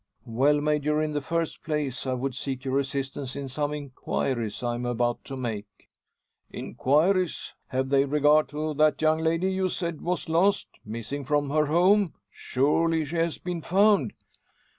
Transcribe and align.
"Well, 0.25 0.61
Major, 0.61 0.99
in 0.99 1.13
the 1.13 1.21
first 1.21 1.61
place 1.61 2.07
I 2.07 2.13
would 2.13 2.33
seek 2.33 2.65
your 2.65 2.79
assistance 2.79 3.35
in 3.35 3.47
some 3.47 3.71
inquiries 3.71 4.63
I 4.63 4.73
am 4.73 4.83
about 4.83 5.23
to 5.25 5.37
make." 5.37 5.91
"Inquiries! 6.49 7.53
Have 7.67 7.89
they 7.89 8.05
regard 8.05 8.47
to 8.47 8.73
that 8.73 8.99
young 8.99 9.19
lady 9.19 9.51
you 9.51 9.69
said 9.69 10.01
was 10.01 10.27
lost 10.27 10.69
missing 10.83 11.23
from 11.23 11.51
her 11.51 11.67
home! 11.67 12.15
Surely 12.31 13.05
she 13.05 13.17
has 13.17 13.37
been 13.37 13.61
found?" 13.61 14.13